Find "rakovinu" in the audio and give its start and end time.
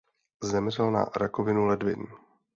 1.05-1.65